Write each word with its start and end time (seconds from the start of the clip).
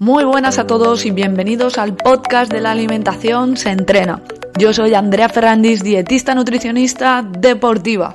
Muy 0.00 0.22
buenas 0.22 0.60
a 0.60 0.66
todos 0.68 1.04
y 1.06 1.10
bienvenidos 1.10 1.76
al 1.76 1.96
podcast 1.96 2.52
de 2.52 2.60
la 2.60 2.70
alimentación 2.70 3.56
se 3.56 3.70
entrena. 3.70 4.22
Yo 4.56 4.72
soy 4.72 4.94
Andrea 4.94 5.28
Ferrandis, 5.28 5.82
dietista 5.82 6.36
nutricionista 6.36 7.22
deportiva. 7.28 8.14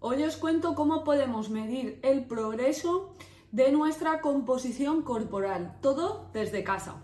Hoy 0.00 0.24
os 0.24 0.36
cuento 0.36 0.74
cómo 0.74 1.04
podemos 1.04 1.50
medir 1.50 2.00
el 2.02 2.24
progreso 2.24 3.14
de 3.52 3.70
nuestra 3.70 4.20
composición 4.20 5.02
corporal, 5.02 5.76
todo 5.80 6.26
desde 6.32 6.64
casa. 6.64 6.96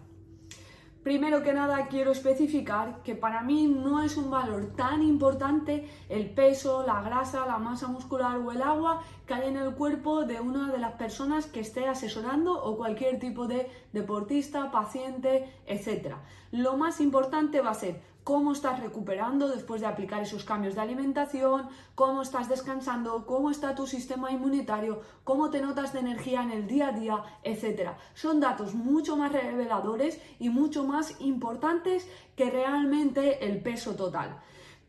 Primero 1.03 1.43
que 1.43 1.53
nada 1.53 1.87
quiero 1.87 2.11
especificar 2.11 3.03
que 3.03 3.15
para 3.15 3.43
mí 3.43 3.67
no 3.69 4.03
es 4.03 4.17
un 4.17 4.31
valor 4.31 4.75
tan 4.75 5.03
importante 5.03 5.89
el 6.09 6.29
peso, 6.31 6.85
la 6.85 7.01
grasa, 7.01 7.47
la 7.47 7.59
masa 7.59 7.87
muscular 7.87 8.37
o 8.39 8.51
el 8.51 8.61
agua 8.61 9.03
que 9.27 9.35
hay 9.35 9.49
en 9.49 9.57
el 9.57 9.75
cuerpo 9.75 10.25
de 10.25 10.41
una 10.41 10.73
de 10.73 10.79
las 10.79 10.95
personas 10.95 11.47
que 11.47 11.61
esté 11.61 11.87
asesorando 11.87 12.53
o 12.63 12.77
cualquier 12.77 13.19
tipo 13.21 13.47
de 13.47 13.71
deportista, 13.93 14.71
paciente, 14.71 15.49
etc. 15.67 16.17
Lo 16.51 16.77
más 16.77 17.01
importante 17.01 17.61
va 17.61 17.71
a 17.71 17.75
ser 17.75 18.03
cómo 18.29 18.53
estás 18.53 18.79
recuperando 18.81 19.49
después 19.49 19.81
de 19.81 19.87
aplicar 19.87 20.21
esos 20.21 20.45
cambios 20.45 20.75
de 20.75 20.83
alimentación, 20.83 21.67
cómo 21.95 22.21
estás 22.21 22.47
descansando, 22.47 23.25
cómo 23.25 23.51
está 23.51 23.75
tu 23.75 23.87
sistema 23.87 24.31
inmunitario, 24.31 25.01
cómo 25.25 25.49
te 25.49 25.63
notas 25.63 25.95
de 25.95 26.01
energía 26.01 26.43
en 26.43 26.51
el 26.51 26.67
día 26.67 26.89
a 26.89 26.93
día, 26.93 27.25
etc. 27.43 27.93
Son 28.13 28.39
datos 28.39 28.75
mucho 28.75 29.17
más 29.17 29.33
reveladores 29.33 30.21
y 30.39 30.51
mucho 30.51 30.85
más 30.85 31.19
importantes 31.23 32.07
que 32.37 32.51
realmente 32.51 33.47
el 33.47 33.63
peso 33.63 33.95
total. 33.95 34.39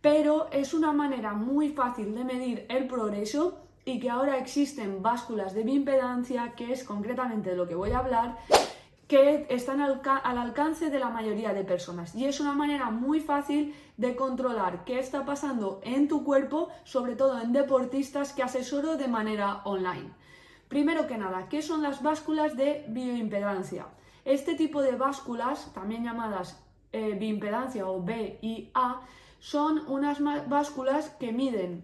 Pero 0.01 0.49
es 0.51 0.73
una 0.73 0.91
manera 0.91 1.31
muy 1.31 1.69
fácil 1.69 2.13
de 2.15 2.25
medir 2.25 2.65
el 2.67 2.87
progreso 2.87 3.59
y 3.85 4.01
que 4.01 4.09
ahora 4.09 4.37
existen 4.37 5.01
básculas 5.01 5.53
de 5.53 5.63
bioimpedancia, 5.63 6.55
que 6.57 6.73
es 6.73 6.83
concretamente 6.83 7.51
de 7.51 7.55
lo 7.55 7.69
que 7.69 7.75
voy 7.75 7.91
a 7.91 7.99
hablar, 7.99 8.37
que 9.09 9.47
están 9.49 9.81
al, 9.81 9.99
alcance 10.37 10.91
de 10.91 10.99
la 10.99 11.09
mayoría 11.09 11.51
de 11.51 11.63
personas. 11.63 12.13
Y 12.13 12.25
es 12.25 12.39
una 12.39 12.53
manera 12.53 12.91
muy 12.91 13.19
fácil 13.19 13.73
de 13.97 14.15
controlar 14.15 14.85
qué 14.85 14.99
está 14.99 15.25
pasando 15.25 15.81
en 15.83 16.07
tu 16.07 16.23
cuerpo, 16.23 16.69
sobre 16.83 17.15
todo 17.15 17.41
en 17.41 17.51
deportistas 17.51 18.33
que 18.33 18.43
asesoro 18.43 18.97
de 18.97 19.07
manera 19.07 19.61
online. 19.65 20.11
Primero 20.67 21.07
que 21.07 21.17
nada, 21.17 21.49
¿qué 21.49 21.63
son 21.63 21.81
las 21.81 22.03
básculas 22.03 22.55
de 22.55 22.85
bioimpedancia? 22.89 23.87
Este 24.25 24.53
tipo 24.53 24.83
de 24.83 24.91
básculas, 24.91 25.73
también 25.73 26.03
llamadas 26.03 26.63
eh, 26.91 27.15
bioimpedancia 27.19 27.87
o 27.87 28.03
BIA, 28.03 29.01
son 29.39 29.85
unas 29.87 30.19
básculas 30.47 31.09
que 31.19 31.31
miden 31.31 31.83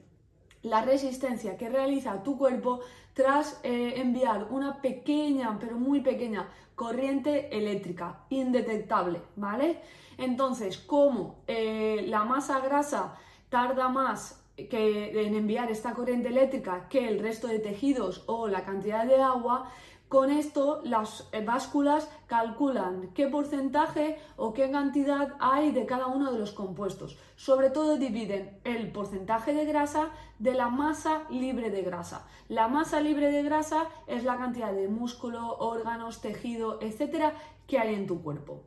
la 0.61 0.83
resistencia 0.83 1.57
que 1.57 1.69
realiza 1.69 2.22
tu 2.22 2.38
cuerpo 2.38 2.81
tras 3.16 3.61
eh, 3.63 3.94
enviar 3.95 4.47
una 4.52 4.81
pequeña, 4.81 5.58
pero 5.59 5.77
muy 5.77 6.02
pequeña 6.02 6.49
corriente 6.75 7.57
eléctrica, 7.57 8.25
indetectable, 8.30 9.22
¿vale? 9.38 9.80
Entonces, 10.17 10.77
como 10.77 11.38
eh, 11.47 12.03
la 12.07 12.25
masa 12.25 12.59
grasa 12.59 13.16
tarda 13.49 13.88
más 13.88 14.44
que 14.57 15.25
en 15.25 15.33
enviar 15.33 15.72
esta 15.72 15.94
corriente 15.94 16.27
eléctrica 16.27 16.88
que 16.89 17.07
el 17.07 17.19
resto 17.19 17.47
de 17.47 17.59
tejidos 17.59 18.23
o 18.27 18.47
la 18.47 18.63
cantidad 18.63 19.05
de 19.05 19.22
agua, 19.22 19.72
con 20.08 20.30
esto 20.30 20.81
las 20.84 21.28
básculas 21.45 22.09
calculan 22.28 23.09
qué 23.14 23.28
porcentaje 23.28 24.20
o 24.38 24.53
qué 24.53 24.70
cantidad 24.70 25.34
hay 25.39 25.72
de 25.72 25.86
cada 25.86 26.08
uno 26.08 26.31
de 26.31 26.38
los 26.38 26.52
compuestos. 26.52 27.17
Sobre 27.36 27.72
todo 27.72 27.97
dividen 27.97 28.59
el 28.64 28.92
porcentaje 28.92 29.53
de 29.53 29.66
grasa 29.66 30.12
de 30.38 30.53
la 30.53 30.70
masa 30.70 31.23
libre 31.30 31.72
de 31.72 31.81
grasa. 31.81 32.28
La 32.50 32.67
masa 32.67 33.02
libre 33.02 33.31
de 33.31 33.42
grasa 33.42 33.88
es 34.06 34.23
la 34.23 34.38
cantidad 34.38 34.72
de 34.72 34.88
músculo, 34.88 35.58
órganos, 35.58 36.22
tejido, 36.22 36.80
etcétera, 36.81 37.34
que 37.67 37.80
hay 37.80 37.95
en 37.95 38.06
tu 38.06 38.22
cuerpo. 38.22 38.64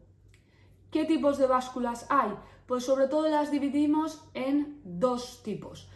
¿Qué 0.91 1.05
tipos 1.05 1.39
de 1.39 1.47
básculas 1.47 2.07
hay? 2.11 2.35
Pues 2.67 2.85
sobre 2.85 3.07
todo 3.07 3.29
las 3.29 3.51
dividimos 3.51 4.25
en 4.35 4.81
dos 4.85 5.43
tipos, 5.43 5.89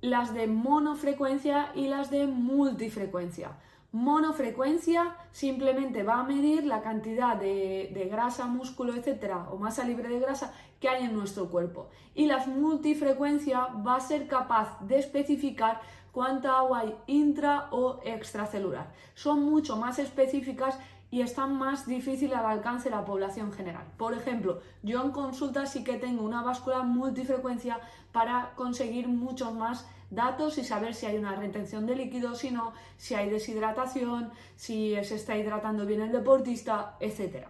las 0.00 0.32
de 0.32 0.46
monofrecuencia 0.46 1.72
y 1.74 1.88
las 1.88 2.10
de 2.10 2.26
multifrecuencia. 2.26 3.58
Monofrecuencia 3.96 5.16
simplemente 5.32 6.02
va 6.02 6.20
a 6.20 6.22
medir 6.22 6.66
la 6.66 6.82
cantidad 6.82 7.34
de, 7.34 8.08
grasa, 8.10 8.44
músculo, 8.44 8.94
etcétera, 8.94 9.48
o 9.50 9.56
masa 9.56 9.84
libre 9.84 10.10
de 10.10 10.20
grasa 10.20 10.52
que 10.78 10.90
hay 10.90 11.06
en 11.06 11.14
nuestro 11.14 11.48
cuerpo. 11.48 11.88
Y 12.14 12.26
las 12.26 12.46
multifrecuencia 12.46 13.68
va 13.86 13.96
a 13.96 14.00
ser 14.00 14.28
capaz 14.28 14.78
de 14.82 14.98
especificar 14.98 15.80
cuánta 16.12 16.58
agua 16.58 16.80
hay 16.80 16.94
intra 17.06 17.68
o 17.70 18.00
extracelular. 18.04 18.92
Son 19.14 19.42
mucho 19.42 19.78
más 19.78 19.98
específicas 19.98 20.78
y 21.10 21.20
están 21.20 21.56
más 21.56 21.86
difíciles 21.86 22.36
al 22.36 22.46
alcance 22.46 22.90
de 22.90 22.96
la 22.96 23.04
población 23.04 23.52
general. 23.52 23.86
Por 23.96 24.14
ejemplo, 24.14 24.60
yo 24.82 25.02
en 25.02 25.10
consulta 25.10 25.66
sí 25.66 25.84
que 25.84 25.98
tengo 25.98 26.24
una 26.24 26.42
báscula 26.42 26.82
multifrecuencia 26.82 27.80
para 28.12 28.52
conseguir 28.56 29.08
muchos 29.08 29.54
más 29.54 29.86
datos 30.10 30.58
y 30.58 30.64
saber 30.64 30.94
si 30.94 31.06
hay 31.06 31.18
una 31.18 31.36
retención 31.36 31.86
de 31.86 31.96
líquidos, 31.96 32.38
si 32.38 32.50
no, 32.50 32.72
si 32.96 33.14
hay 33.14 33.30
deshidratación, 33.30 34.30
si 34.56 34.94
se 35.04 35.16
está 35.16 35.36
hidratando 35.36 35.86
bien 35.86 36.00
el 36.02 36.12
deportista, 36.12 36.96
etc. 37.00 37.46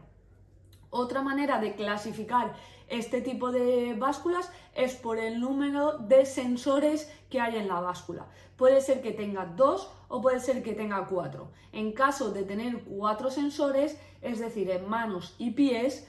Otra 0.97 1.21
manera 1.21 1.61
de 1.61 1.75
clasificar 1.75 2.55
este 2.89 3.21
tipo 3.21 3.53
de 3.53 3.93
básculas 3.99 4.51
es 4.75 4.95
por 4.95 5.19
el 5.19 5.41
número 5.41 5.99
de 5.99 6.25
sensores 6.25 7.13
que 7.29 7.39
hay 7.39 7.57
en 7.57 7.69
la 7.69 7.81
báscula. 7.81 8.29
Puede 8.57 8.81
ser 8.81 9.03
que 9.03 9.13
tenga 9.13 9.45
dos 9.45 9.91
o 10.09 10.23
puede 10.23 10.41
ser 10.41 10.63
que 10.63 10.73
tenga 10.73 11.07
cuatro. 11.07 11.51
En 11.73 11.93
caso 11.93 12.31
de 12.31 12.45
tener 12.45 12.83
cuatro 12.85 13.31
sensores, 13.31 14.01
es 14.23 14.39
decir, 14.39 14.71
en 14.71 14.89
manos 14.89 15.35
y 15.37 15.51
pies, 15.51 16.09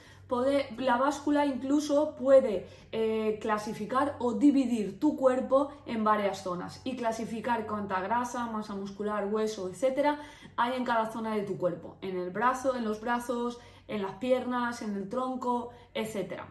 la 0.78 0.96
báscula 0.96 1.44
incluso 1.44 2.14
puede 2.16 2.66
eh, 2.90 3.38
clasificar 3.42 4.16
o 4.18 4.32
dividir 4.32 4.98
tu 4.98 5.18
cuerpo 5.18 5.70
en 5.84 6.02
varias 6.02 6.42
zonas 6.42 6.80
y 6.84 6.96
clasificar 6.96 7.66
cuánta 7.66 8.00
grasa, 8.00 8.46
masa 8.46 8.74
muscular, 8.74 9.26
hueso, 9.26 9.68
etcétera, 9.68 10.18
hay 10.56 10.74
en 10.74 10.84
cada 10.84 11.10
zona 11.10 11.34
de 11.34 11.42
tu 11.42 11.58
cuerpo, 11.58 11.96
en 12.00 12.18
el 12.18 12.30
brazo, 12.30 12.74
en 12.74 12.84
los 12.84 13.00
brazos, 13.00 13.58
en 13.88 14.02
las 14.02 14.14
piernas, 14.14 14.82
en 14.82 14.94
el 14.94 15.08
tronco, 15.08 15.70
etcétera. 15.94 16.46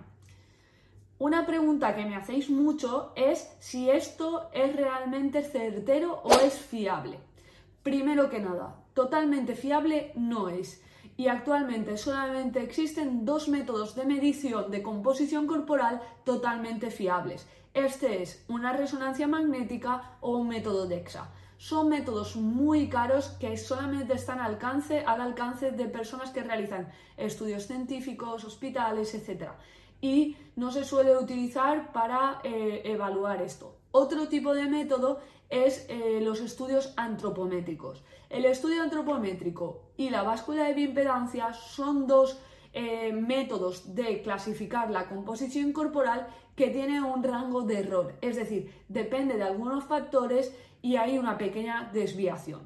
Una 1.19 1.45
pregunta 1.45 1.95
que 1.95 2.05
me 2.05 2.15
hacéis 2.15 2.49
mucho 2.49 3.11
es 3.15 3.49
si 3.59 3.89
esto 3.89 4.49
es 4.53 4.75
realmente 4.75 5.41
certero 5.41 6.21
o 6.23 6.31
es 6.41 6.53
fiable. 6.53 7.17
Primero 7.81 8.29
que 8.29 8.39
nada, 8.39 8.75
totalmente 8.93 9.55
fiable 9.55 10.11
no 10.15 10.49
es 10.49 10.83
y 11.15 11.29
actualmente 11.29 11.97
solamente 11.97 12.61
existen 12.61 13.25
dos 13.25 13.49
métodos 13.49 13.95
de 13.95 14.05
medición 14.05 14.69
de 14.69 14.83
composición 14.83 15.47
corporal 15.47 16.01
totalmente 16.23 16.91
fiables. 16.91 17.47
Este 17.73 18.21
es 18.21 18.43
una 18.47 18.73
resonancia 18.73 19.27
magnética 19.27 20.17
o 20.21 20.37
un 20.37 20.47
método 20.47 20.87
DEXA. 20.87 21.29
Son 21.57 21.89
métodos 21.89 22.35
muy 22.35 22.87
caros 22.87 23.29
que 23.39 23.57
solamente 23.57 24.13
están 24.13 24.39
al 24.39 24.53
alcance, 24.53 24.99
al 24.99 25.21
alcance 25.21 25.71
de 25.71 25.85
personas 25.85 26.29
que 26.29 26.43
realizan 26.43 26.91
estudios 27.17 27.65
científicos, 27.65 28.43
hospitales, 28.43 29.13
etc. 29.15 29.51
Y 29.99 30.37
no 30.55 30.71
se 30.71 30.83
suele 30.83 31.17
utilizar 31.17 31.91
para 31.91 32.41
eh, 32.43 32.83
evaluar 32.85 33.41
esto. 33.41 33.75
Otro 33.91 34.27
tipo 34.27 34.53
de 34.53 34.65
método 34.65 35.19
es 35.49 35.87
eh, 35.89 36.19
los 36.21 36.41
estudios 36.41 36.93
antropométricos. 36.95 38.03
El 38.29 38.45
estudio 38.45 38.83
antropométrico 38.83 39.81
y 39.97 40.09
la 40.09 40.21
báscula 40.21 40.65
de 40.65 40.73
bioimpedancia 40.73 41.53
son 41.53 42.05
dos 42.05 42.37
eh, 42.73 43.11
métodos 43.13 43.95
de 43.95 44.21
clasificar 44.21 44.91
la 44.91 45.07
composición 45.07 45.71
corporal 45.71 46.27
que 46.55 46.69
tiene 46.69 47.01
un 47.01 47.23
rango 47.23 47.61
de 47.61 47.79
error, 47.79 48.15
es 48.19 48.35
decir, 48.35 48.73
depende 48.89 49.37
de 49.37 49.43
algunos 49.43 49.83
factores 49.83 50.55
y 50.87 50.95
hay 50.95 51.17
una 51.17 51.37
pequeña 51.37 51.89
desviación. 51.91 52.61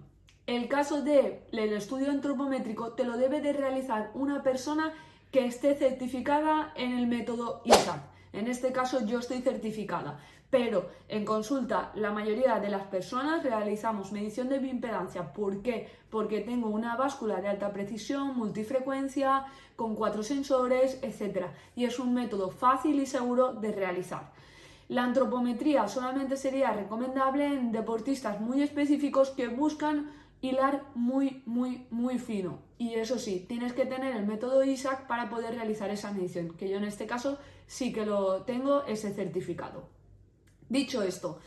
El 0.46 0.68
caso 0.68 1.02
del 1.02 1.42
estudio 1.52 2.12
antropométrico 2.12 2.94
te 2.94 3.04
lo 3.04 3.18
debe 3.18 3.42
de 3.42 3.52
realizar 3.52 4.12
una 4.14 4.44
persona 4.44 4.94
que 5.32 5.48
esté 5.48 5.74
certificada 5.74 6.72
en 6.76 6.92
el 7.00 7.08
método 7.08 7.64
ISAC. 7.66 8.00
En 8.32 8.48
este 8.48 8.72
caso 8.72 9.04
yo 9.08 9.18
estoy 9.18 9.42
certificada, 9.42 10.20
pero 10.52 10.88
en 11.08 11.26
consulta 11.26 11.92
la 11.96 12.12
mayoría 12.12 12.60
de 12.60 12.70
las 12.70 12.84
personas 12.84 13.42
realizamos 13.44 14.12
medición 14.12 14.50
de 14.50 14.60
bioimpedancia. 14.60 15.34
¿Por 15.34 15.64
qué? 15.64 15.90
Porque 16.12 16.42
tengo 16.42 16.70
una 16.70 16.96
báscula 16.96 17.42
de 17.42 17.48
alta 17.48 17.74
precisión, 17.74 18.38
multifrecuencia, 18.38 19.46
con 19.76 19.96
cuatro 19.96 20.22
sensores, 20.22 21.00
etc. 21.02 21.48
Y 21.76 21.86
es 21.86 21.98
un 21.98 22.14
método 22.14 22.52
fácil 22.52 23.00
y 23.00 23.08
seguro 23.08 23.54
de 23.54 23.72
realizar. 23.72 24.32
La 24.92 25.06
antropometría 25.06 25.88
solamente 25.88 26.36
sería 26.36 26.74
recomendable 26.74 27.46
en 27.46 27.72
deportistas 27.72 28.42
muy 28.42 28.62
específicos 28.62 29.30
que 29.30 29.48
buscan 29.48 30.12
hilar 30.42 30.84
muy, 30.96 31.44
muy, 31.46 31.88
muy 31.92 32.20
fino. 32.20 32.60
Y 32.78 32.96
eso 32.96 33.18
sí, 33.18 33.46
tienes 33.48 33.72
que 33.72 33.86
tener 33.86 34.14
el 34.14 34.28
método 34.28 34.66
ISAC 34.66 35.08
para 35.08 35.30
poder 35.30 35.56
realizar 35.56 35.90
esa 35.92 36.12
medición, 36.12 36.58
que 36.58 36.68
yo 36.68 36.76
en 36.76 36.84
este 36.84 37.06
caso 37.06 37.40
sí 37.68 37.94
que 37.94 38.06
lo 38.06 38.42
tengo 38.42 38.84
ese 38.84 39.14
certificado. 39.14 39.88
Dicho 40.68 41.04
esto, 41.04 41.40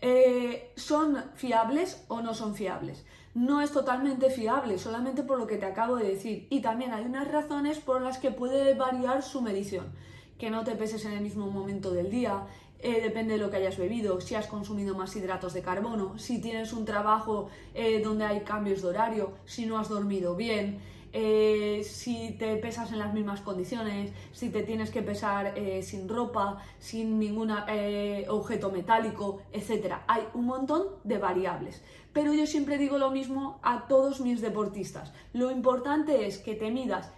eh, 0.00 0.72
¿son 0.74 1.16
fiables 1.36 2.04
o 2.08 2.22
no 2.22 2.34
son 2.34 2.56
fiables? 2.56 3.04
no 3.34 3.60
es 3.60 3.70
totalmente 3.70 4.30
fiable, 4.30 4.76
solamente 4.76 5.22
por 5.22 5.38
lo 5.38 5.46
que 5.46 5.58
te 5.58 5.66
acabo 5.66 5.94
de 5.94 6.08
decir. 6.08 6.48
Y 6.50 6.62
también 6.62 6.92
hay 6.92 7.04
unas 7.04 7.28
razones 7.28 7.78
por 7.78 8.02
las 8.02 8.18
que 8.18 8.32
puede 8.32 8.74
variar 8.74 9.22
su 9.22 9.40
medición. 9.42 9.92
Que 10.36 10.50
no 10.50 10.64
te 10.64 10.74
peses 10.74 11.04
en 11.04 11.12
el 11.12 11.20
mismo 11.20 11.48
momento 11.48 11.92
del 11.92 12.10
día, 12.10 12.48
eh, 12.82 13.00
depende 13.02 13.34
de 13.34 13.38
lo 13.38 13.50
que 13.50 13.58
hayas 13.58 13.76
bebido, 13.76 14.20
si 14.20 14.34
has 14.34 14.46
consumido 14.46 14.94
más 14.94 15.14
hidratos 15.14 15.52
de 15.52 15.62
carbono, 15.62 16.18
si 16.18 16.40
tienes 16.40 16.72
un 16.72 16.84
trabajo 16.84 17.48
eh, 17.74 18.00
donde 18.02 18.24
hay 18.24 18.40
cambios 18.40 18.82
de 18.82 18.88
horario, 18.88 19.32
si 19.44 19.66
no 19.66 19.78
has 19.78 19.88
dormido 19.88 20.34
bien. 20.36 20.78
Eh, 21.12 21.82
si 21.84 22.36
te 22.38 22.54
pesas 22.58 22.92
en 22.92 23.00
las 23.00 23.12
mismas 23.12 23.40
condiciones, 23.40 24.12
si 24.32 24.48
te 24.48 24.62
tienes 24.62 24.92
que 24.92 25.02
pesar 25.02 25.54
sin 25.82 26.08
ropa, 26.08 26.62
sin 26.78 27.18
ningún 27.18 27.50
objeto 28.28 28.70
metálico, 28.70 29.42
etc. 29.52 29.96
Hay 30.06 30.22
un 30.34 30.46
montón 30.46 30.84
de 31.02 31.18
variables. 31.18 31.82
Pero 32.12 32.32
yo 32.32 32.46
siempre 32.46 32.78
digo 32.78 32.96
lo 32.96 33.10
mismo 33.10 33.58
a 33.62 33.88
todos 33.88 34.20
mis 34.20 34.40
deportistas. 34.40 35.12
Lo 35.32 35.50
importante 35.50 36.28
es 36.28 36.38
que 36.38 36.54
te 36.54 36.70
midas 36.70 37.10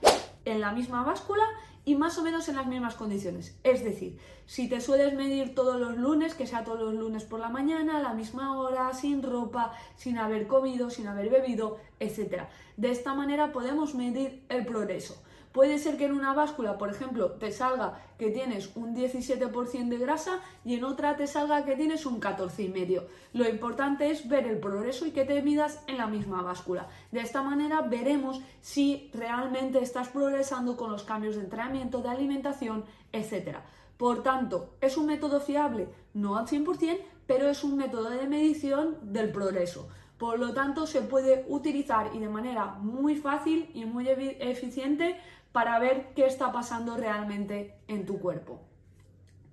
en 0.44 0.60
la 0.60 0.72
misma 0.72 1.02
báscula 1.04 1.44
y 1.84 1.96
más 1.96 2.16
o 2.18 2.22
menos 2.22 2.48
en 2.48 2.56
las 2.56 2.66
mismas 2.66 2.94
condiciones. 2.94 3.58
Es 3.64 3.82
decir, 3.84 4.18
si 4.46 4.68
te 4.68 4.80
sueles 4.80 5.14
medir 5.14 5.54
todos 5.54 5.80
los 5.80 5.96
lunes, 5.96 6.34
que 6.34 6.46
sea 6.46 6.64
todos 6.64 6.80
los 6.80 6.94
lunes 6.94 7.24
por 7.24 7.40
la 7.40 7.48
mañana, 7.48 7.98
a 7.98 8.02
la 8.02 8.14
misma 8.14 8.58
hora, 8.58 8.92
sin 8.92 9.22
ropa, 9.22 9.72
sin 9.96 10.18
haber 10.18 10.46
comido, 10.46 10.90
sin 10.90 11.08
haber 11.08 11.28
bebido, 11.28 11.78
etc. 11.98 12.44
De 12.76 12.90
esta 12.90 13.14
manera 13.14 13.52
podemos 13.52 13.94
medir 13.94 14.44
el 14.48 14.64
progreso. 14.64 15.22
Puede 15.52 15.78
ser 15.78 15.98
que 15.98 16.06
en 16.06 16.12
una 16.12 16.32
báscula, 16.32 16.78
por 16.78 16.90
ejemplo, 16.90 17.32
te 17.32 17.52
salga 17.52 18.00
que 18.18 18.30
tienes 18.30 18.74
un 18.74 18.96
17% 18.96 19.88
de 19.88 19.98
grasa 19.98 20.40
y 20.64 20.74
en 20.74 20.84
otra 20.84 21.16
te 21.16 21.26
salga 21.26 21.64
que 21.64 21.76
tienes 21.76 22.06
un 22.06 22.20
14,5%. 22.20 23.04
Lo 23.34 23.48
importante 23.48 24.10
es 24.10 24.28
ver 24.28 24.46
el 24.46 24.58
progreso 24.58 25.06
y 25.06 25.10
que 25.10 25.24
te 25.24 25.42
midas 25.42 25.82
en 25.86 25.98
la 25.98 26.06
misma 26.06 26.42
báscula. 26.42 26.88
De 27.10 27.20
esta 27.20 27.42
manera 27.42 27.82
veremos 27.82 28.40
si 28.60 29.10
realmente 29.12 29.80
estás 29.80 30.08
progresando 30.08 30.76
con 30.76 30.90
los 30.90 31.04
cambios 31.04 31.36
de 31.36 31.42
entrenamiento, 31.42 32.00
de 32.00 32.08
alimentación, 32.08 32.84
etc. 33.12 33.58
Por 33.98 34.22
tanto, 34.22 34.74
¿es 34.80 34.96
un 34.96 35.06
método 35.06 35.40
fiable? 35.40 35.88
No 36.14 36.36
al 36.36 36.46
100%, 36.46 36.98
pero 37.26 37.48
es 37.48 37.62
un 37.62 37.76
método 37.76 38.10
de 38.10 38.26
medición 38.26 38.96
del 39.02 39.30
progreso. 39.30 39.88
Por 40.22 40.38
lo 40.38 40.54
tanto, 40.54 40.86
se 40.86 41.02
puede 41.02 41.44
utilizar 41.48 42.12
y 42.14 42.20
de 42.20 42.28
manera 42.28 42.66
muy 42.66 43.16
fácil 43.16 43.68
y 43.74 43.86
muy 43.86 44.08
eficiente 44.08 45.16
para 45.50 45.80
ver 45.80 46.14
qué 46.14 46.26
está 46.26 46.52
pasando 46.52 46.96
realmente 46.96 47.74
en 47.88 48.06
tu 48.06 48.20
cuerpo. 48.20 48.60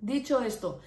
Dicho 0.00 0.40
esto, 0.40 0.78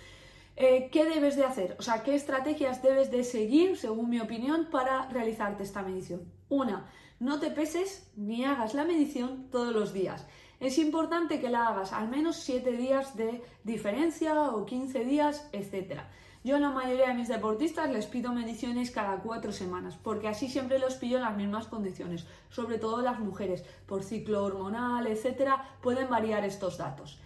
eh, 0.55 0.87
¿qué 0.89 1.03
debes 1.03 1.35
de 1.35 1.43
hacer? 1.43 1.75
O 1.79 1.81
sea, 1.81 2.01
¿qué 2.01 2.15
estrategias 2.15 2.81
debes 2.81 3.11
de 3.11 3.25
seguir, 3.25 3.75
según 3.77 4.09
mi 4.09 4.21
opinión, 4.21 4.69
para 4.71 5.09
realizarte 5.09 5.63
esta 5.63 5.81
medición? 5.81 6.31
Una, 6.47 6.89
no 7.19 7.41
te 7.41 7.51
peses 7.51 8.09
ni 8.15 8.45
hagas 8.45 8.73
la 8.73 8.85
medición 8.85 9.49
todos 9.51 9.73
los 9.73 9.91
días. 9.91 10.25
Es 10.61 10.77
importante 10.77 11.41
que 11.41 11.49
la 11.49 11.67
hagas 11.67 11.91
al 11.91 12.07
menos 12.07 12.37
7 12.37 12.71
días 12.71 13.17
de 13.17 13.43
diferencia 13.65 14.43
o 14.43 14.65
15 14.65 15.03
días, 15.03 15.49
etcétera. 15.51 16.09
Yo 16.43 16.57
a 16.57 16.59
la 16.59 16.71
mayoría 16.71 17.07
de 17.07 17.13
mis 17.13 17.29
deportistas 17.29 17.89
les 17.89 18.05
pido 18.05 18.33
mediciones 18.33 18.91
cada 18.91 19.19
cuatro 19.19 19.53
semanas, 19.53 19.97
porque 20.03 20.27
así 20.27 20.49
siempre 20.49 20.77
los 20.77 20.95
pillo 20.95 21.17
en 21.17 21.23
las 21.23 21.37
mismas 21.37 21.67
condiciones, 21.67 22.25
sobre 22.49 22.77
todo 22.77 23.01
las 23.01 23.19
mujeres, 23.19 23.63
por 23.85 24.03
ciclo 24.03 24.43
hormonal, 24.43 25.07
etcétera, 25.07 25.63
pueden 25.81 26.09
variar 26.09 26.43
estos 26.43 26.77
datos. 26.77 27.17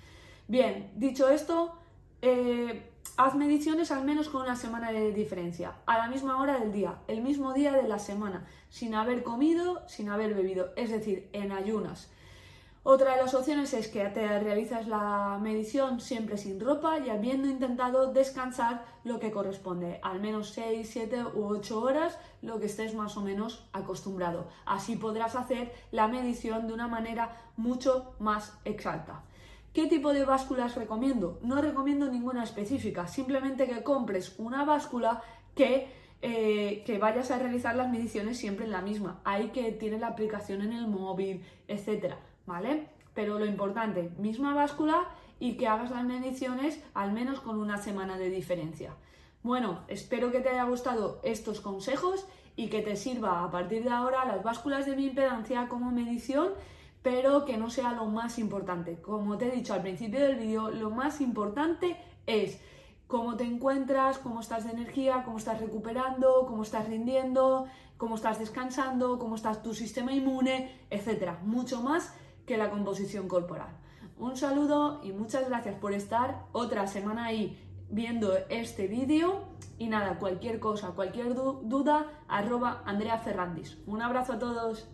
Bien, 0.48 0.92
dicho 0.96 1.30
esto, 1.30 1.74
eh, 2.22 2.92
haz 3.18 3.34
mediciones 3.34 3.92
al 3.92 4.06
menos 4.06 4.30
con 4.30 4.44
una 4.44 4.56
semana 4.56 4.92
de 4.92 5.12
diferencia, 5.12 5.74
a 5.88 5.98
la 5.98 6.08
misma 6.08 6.40
hora 6.40 6.60
del 6.60 6.72
día, 6.72 7.00
el 7.08 7.22
mismo 7.22 7.54
día 7.54 7.72
de 7.74 7.88
la 7.88 7.98
semana, 7.98 8.46
sin 8.70 8.94
haber 8.94 9.24
comido, 9.24 9.82
sin 9.88 10.10
haber 10.10 10.36
bebido, 10.36 10.74
es 10.76 10.92
decir, 10.92 11.28
en 11.34 11.52
ayunas. 11.52 12.12
Otra 12.90 13.16
de 13.16 13.22
las 13.22 13.34
opciones 13.34 13.74
es 13.74 13.90
que 13.90 14.06
te 14.06 14.40
realizas 14.40 14.88
la 14.88 15.38
medición 15.42 16.00
siempre 16.00 16.38
sin 16.38 16.58
ropa 16.58 17.00
y 17.00 17.10
habiendo 17.10 17.50
intentado 17.50 18.14
descansar 18.14 18.86
lo 19.04 19.20
que 19.20 19.30
corresponde, 19.30 20.00
al 20.02 20.22
menos 20.22 20.52
6, 20.52 20.90
7 20.90 21.26
u 21.36 21.48
8 21.48 21.82
horas, 21.82 22.18
lo 22.42 22.62
que 22.62 22.68
estés 22.68 22.96
más 22.96 23.18
o 23.18 23.22
menos 23.22 23.68
acostumbrado. 23.74 24.48
Así 24.66 24.96
podrás 24.96 25.36
hacer 25.36 25.74
la 25.92 26.08
medición 26.08 26.66
de 26.66 26.74
una 26.74 26.88
manera 26.88 27.36
mucho 27.58 28.16
más 28.20 28.58
exacta. 28.64 29.22
¿Qué 29.74 29.88
tipo 29.88 30.14
de 30.14 30.24
básculas 30.24 30.76
recomiendo? 30.76 31.40
No 31.42 31.62
recomiendo 31.62 32.10
ninguna 32.10 32.46
específica, 32.46 33.06
simplemente 33.06 33.68
que 33.68 33.84
compres 33.84 34.40
una 34.40 34.64
báscula 34.64 35.22
que 35.56 35.92
eh, 36.22 36.84
que 36.86 36.98
vayas 36.98 37.32
a 37.32 37.38
realizar 37.38 37.76
las 37.76 37.92
mediciones 37.92 38.38
siempre 38.38 38.64
en 38.64 38.72
la 38.72 38.82
misma. 38.82 39.20
Hay 39.26 39.50
que 39.50 39.74
tiene 39.74 40.00
la 40.00 40.08
aplicación 40.08 40.62
en 40.62 40.72
el 40.72 40.88
móvil, 40.88 41.44
etcétera. 41.68 42.18
¿Vale? 42.48 42.88
Pero 43.14 43.38
lo 43.38 43.46
importante, 43.46 44.12
misma 44.18 44.56
báscula 44.56 45.08
y 45.40 45.58
que 45.58 45.68
hagas 45.68 45.92
las 45.92 46.04
mediciones 46.04 46.84
al 46.96 47.12
menos 47.12 47.40
con 47.42 47.60
una 47.60 47.78
semana 47.78 48.18
de 48.18 48.32
diferencia. 48.32 48.96
Bueno, 49.44 49.82
espero 49.88 50.32
que 50.32 50.40
te 50.40 50.50
haya 50.50 50.64
gustado 50.64 51.20
estos 51.24 51.62
consejos 51.62 52.26
y 52.56 52.70
que 52.70 52.82
te 52.82 52.96
sirva 52.96 53.44
a 53.44 53.52
partir 53.52 53.84
de 53.84 53.92
ahora 53.92 54.26
las 54.26 54.44
básculas 54.44 54.88
de 54.88 54.96
mi 54.96 55.06
impedancia 55.06 55.68
como 55.68 55.92
medición, 55.92 56.50
pero 57.04 57.46
que 57.46 57.58
no 57.58 57.70
sea 57.70 57.92
lo 57.92 58.06
más 58.06 58.40
importante. 58.40 59.00
Como 59.00 59.38
te 59.38 59.48
he 59.48 59.52
dicho 59.52 59.74
al 59.74 59.84
principio 59.84 60.20
del 60.20 60.38
vídeo, 60.38 60.72
lo 60.72 60.90
más 60.90 61.22
importante 61.22 61.98
es 62.26 62.60
cómo 63.06 63.38
te 63.38 63.44
encuentras, 63.44 64.18
cómo 64.18 64.42
estás 64.42 64.66
de 64.66 64.72
energía, 64.72 65.24
cómo 65.24 65.38
estás 65.38 65.62
recuperando, 65.62 66.46
cómo 66.48 66.64
estás 66.64 66.88
rindiendo, 66.88 67.68
cómo 67.98 68.16
estás 68.16 68.40
descansando, 68.40 69.20
cómo 69.20 69.36
está 69.36 69.62
tu 69.62 69.74
sistema 69.74 70.12
inmune, 70.12 70.72
etcétera. 70.90 71.40
Mucho 71.44 71.82
más 71.82 72.14
que 72.48 72.58
la 72.58 72.72
composición 72.72 73.28
corporal. 73.28 73.70
Un 74.18 74.36
saludo 74.36 75.00
y 75.04 75.12
muchas 75.12 75.48
gracias 75.48 75.76
por 75.76 75.94
estar 75.94 76.46
otra 76.54 76.88
semana 76.88 77.26
ahí 77.26 77.64
viendo 77.90 78.36
este 78.50 78.88
vídeo. 78.88 79.44
Y 79.78 79.88
nada, 79.88 80.18
cualquier 80.18 80.60
cosa, 80.60 80.94
cualquier 80.96 81.36
duda, 81.36 82.08
arroba 82.28 82.82
Andrea 82.86 83.20
Ferrandis. 83.20 83.78
Un 83.86 84.02
abrazo 84.02 84.34
a 84.34 84.40
todos. 84.40 84.90